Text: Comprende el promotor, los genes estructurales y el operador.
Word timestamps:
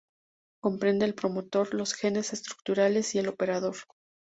Comprende 0.63 1.05
el 1.05 1.13
promotor, 1.13 1.75
los 1.75 1.93
genes 1.93 2.33
estructurales 2.33 3.13
y 3.13 3.19
el 3.19 3.27
operador. 3.27 3.75